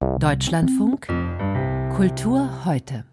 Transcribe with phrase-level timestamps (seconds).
[0.00, 1.06] Deutschlandfunk
[1.94, 3.04] Kultur heute.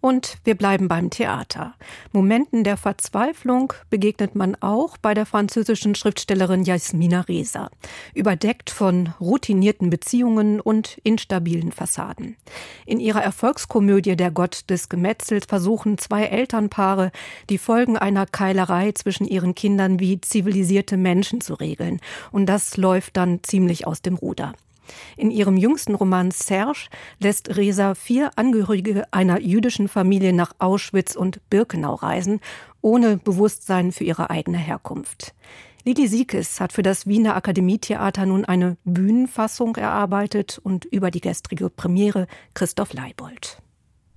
[0.00, 1.74] Und wir bleiben beim Theater.
[2.10, 7.70] Momenten der Verzweiflung begegnet man auch bei der französischen Schriftstellerin Jasmina Reza,
[8.14, 12.36] überdeckt von routinierten Beziehungen und instabilen Fassaden.
[12.86, 17.12] In ihrer Erfolgskomödie Der Gott des Gemetzels versuchen zwei Elternpaare,
[17.50, 22.00] die Folgen einer Keilerei zwischen ihren Kindern wie zivilisierte Menschen zu regeln.
[22.30, 24.54] Und das läuft dann ziemlich aus dem Ruder.
[25.16, 26.88] In ihrem jüngsten Roman Serge
[27.18, 32.40] lässt Resa vier Angehörige einer jüdischen Familie nach Auschwitz und Birkenau reisen,
[32.80, 35.34] ohne Bewusstsein für ihre eigene Herkunft.
[35.84, 41.70] Lili Siekes hat für das Wiener Akademietheater nun eine Bühnenfassung erarbeitet und über die gestrige
[41.70, 43.58] Premiere Christoph Leibold.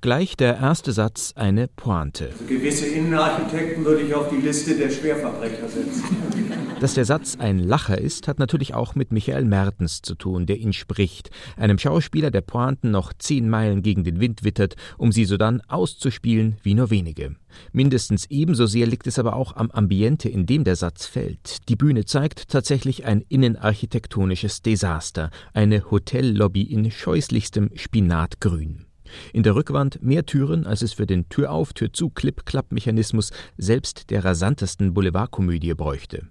[0.01, 2.29] Gleich der erste Satz eine Pointe.
[2.31, 6.61] Also gewisse Innenarchitekten würde ich auf die Liste der Schwerverbrecher setzen.
[6.81, 10.57] Dass der Satz ein Lacher ist, hat natürlich auch mit Michael Mertens zu tun, der
[10.57, 15.23] ihn spricht, einem Schauspieler, der Pointen noch zehn Meilen gegen den Wind wittert, um sie
[15.23, 17.37] sodann auszuspielen wie nur wenige.
[17.71, 21.69] Mindestens ebenso sehr liegt es aber auch am Ambiente, in dem der Satz fällt.
[21.69, 28.85] Die Bühne zeigt tatsächlich ein innenarchitektonisches Desaster, eine Hotellobby in scheußlichstem Spinatgrün.
[29.31, 34.93] In der Rückwand mehr Türen, als es für den Türauf, Tür-zu, Clip-Clap-Mechanismus selbst der rasantesten
[34.93, 36.27] Boulevardkomödie bräuchte.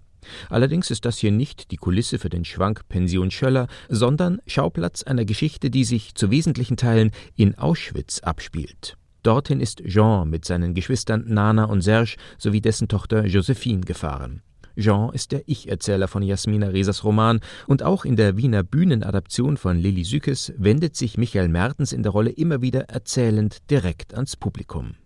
[0.48, 5.24] Allerdings ist das hier nicht die Kulisse für den Schwank Pension Schöller, sondern Schauplatz einer
[5.24, 8.96] Geschichte, die sich zu wesentlichen Teilen in Auschwitz abspielt.
[9.22, 14.42] Dorthin ist Jean mit seinen Geschwistern Nana und Serge sowie dessen Tochter Josephine gefahren.
[14.76, 19.78] Jean ist der Ich-Erzähler von Jasmina Resas Roman und auch in der Wiener Bühnenadaption von
[19.78, 24.96] Lilly Sükes wendet sich Michael Mertens in der Rolle immer wieder erzählend direkt ans Publikum.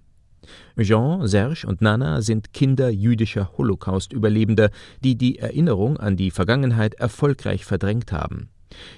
[0.79, 4.71] Jean, Serge und Nana sind Kinder jüdischer Holocaust-Überlebender,
[5.03, 8.51] die die Erinnerung an die Vergangenheit erfolgreich verdrängt haben.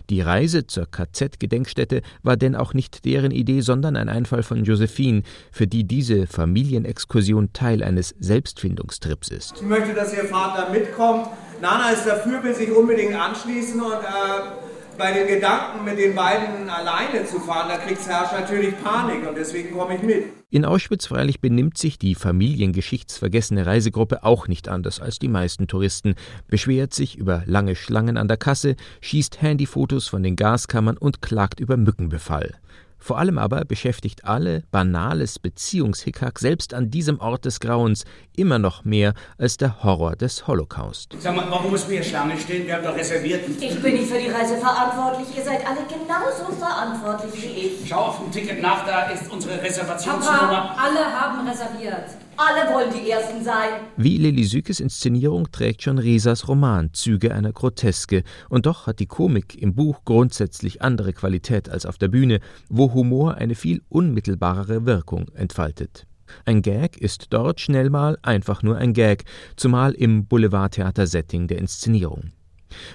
[0.09, 5.23] Die Reise zur KZ-Gedenkstätte war denn auch nicht deren Idee, sondern ein Einfall von Josephine,
[5.53, 9.55] für die diese Familienexkursion Teil eines Selbstfindungstrips ist.
[9.57, 11.29] Ich möchte, dass Ihr Vater mitkommt.
[11.61, 14.60] Nana ist dafür, will sich unbedingt anschließen und äh,
[15.01, 19.35] bei den Gedanken, mit den beiden alleine zu fahren, da kriegt Serge natürlich Panik und
[19.35, 20.27] deswegen komme ich mit.
[20.51, 26.17] In Auschwitz freilich benimmt sich die familiengeschichtsvergessene Reisegruppe auch nicht anders als die meisten Touristen,
[26.49, 31.61] beschwert sich über lange Schlangen an der Kasse, schießt Handyfotos von den Gaskammern und klagt
[31.61, 32.53] über Mückenbefall.
[33.01, 38.05] Vor allem aber beschäftigt alle banales Beziehungshickhack selbst an diesem Ort des Grauens
[38.37, 41.17] immer noch mehr als der Horror des Holocaust.
[41.19, 42.67] Sag mal, warum müssen wir hier Schlange stehen?
[42.67, 43.49] Wir haben doch reserviert.
[43.61, 45.29] Ich bin nicht für die Reise verantwortlich.
[45.37, 47.89] Ihr seid alle genauso verantwortlich wie ich.
[47.89, 50.39] Schau auf dem Ticket nach, da ist unsere Reservationsnummer.
[50.39, 52.05] Papa, alle haben reserviert.
[52.43, 53.83] Alle wollen die Ersten sein.
[53.99, 59.07] Wie Lili Sükes Inszenierung trägt schon Resas Roman Züge einer Groteske, und doch hat die
[59.07, 62.41] Komik im Buch grundsätzlich andere Qualität als auf der Bühne,
[62.71, 66.07] wo Humor eine viel unmittelbarere Wirkung entfaltet.
[66.47, 69.25] Ein Gag ist dort schnell mal einfach nur ein Gag,
[69.57, 72.33] zumal im Boulevardtheater-Setting der Inszenierung.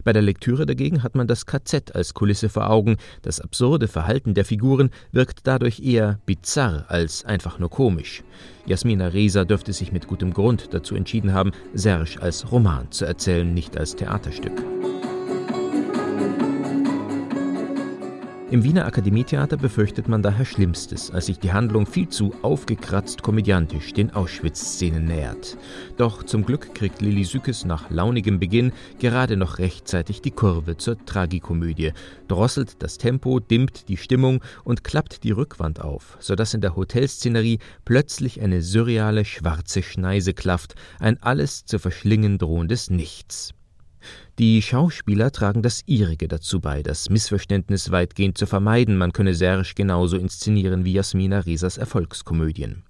[0.03, 4.34] Bei der Lektüre dagegen hat man das KZ als Kulisse vor Augen, das absurde Verhalten
[4.34, 8.24] der Figuren wirkt dadurch eher bizarr als einfach nur komisch.
[8.66, 13.53] Jasmina Reza dürfte sich mit gutem Grund dazu entschieden haben, Serge als Roman zu erzählen,
[13.53, 14.63] nicht als Theaterstück.
[18.51, 23.91] Im Wiener Akademietheater befürchtet man daher Schlimmstes, als sich die Handlung viel zu aufgekratzt komödiantisch
[23.91, 25.57] den Auschwitz-Szenen nähert.
[25.97, 31.03] Doch zum Glück kriegt Lili Sükes nach launigem Beginn gerade noch rechtzeitig die Kurve zur
[31.06, 31.94] Tragikomödie,
[32.28, 37.57] drosselt das Tempo, dimmt die Stimmung und klappt die Rückwand auf, sodass in der Hotelszenerie
[37.83, 43.56] plötzlich eine surreale schwarze Schneise klafft, ein alles zu verschlingen drohendes Nichts.
[44.38, 49.72] Die Schauspieler tragen das ihrige dazu bei, das Missverständnis weitgehend zu vermeiden, man könne Serge
[49.75, 52.84] genauso inszenieren wie Jasmina Resas Erfolgskomödien.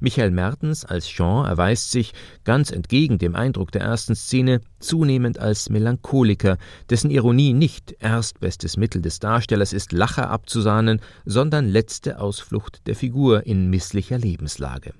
[0.00, 5.68] Michael Mertens als Jean erweist sich, ganz entgegen dem Eindruck der ersten Szene, zunehmend als
[5.68, 6.56] Melancholiker,
[6.88, 13.44] dessen Ironie nicht erstbestes Mittel des Darstellers ist, Lacher abzusahnen, sondern letzte Ausflucht der Figur
[13.44, 14.94] in misslicher Lebenslage.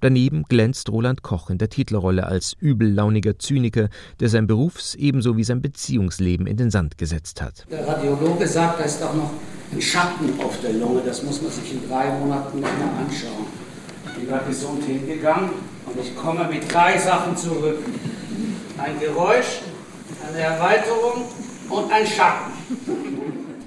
[0.00, 3.88] Daneben glänzt Roland Koch in der Titelrolle als übellauniger Zyniker,
[4.20, 7.66] der sein Berufs- ebenso wie sein Beziehungsleben in den Sand gesetzt hat.
[7.70, 9.30] Der Radiologe sagt, da ist auch noch
[9.72, 11.02] ein Schatten auf der Lunge.
[11.04, 13.46] Das muss man sich in drei Monaten mal anschauen.
[14.06, 15.50] Ich bin gerade gesund hingegangen
[15.86, 17.78] und ich komme mit drei Sachen zurück.
[18.78, 19.60] Ein Geräusch,
[20.28, 21.24] eine Erweiterung
[21.68, 22.52] und ein Schatten.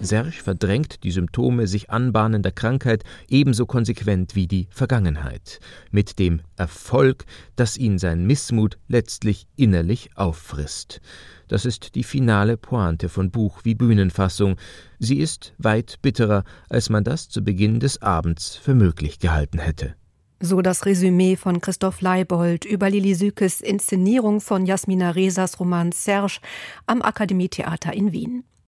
[0.04, 5.60] Serge verdrängt die Symptome sich anbahnender Krankheit ebenso konsequent wie die Vergangenheit,
[5.92, 7.26] mit dem Erfolg,
[7.56, 11.02] dass ihn sein Missmut letztlich innerlich auffrisst.
[11.48, 14.56] Das ist die finale Pointe von Buch wie Bühnenfassung.
[15.00, 19.96] Sie ist weit bitterer, als man das zu Beginn des Abends für möglich gehalten hätte.
[20.40, 26.40] So das Resümee von Christoph Leibold über Lili Sükes Inszenierung von Jasmina Resas Roman Serge
[26.88, 28.44] am Akademietheater in Wien.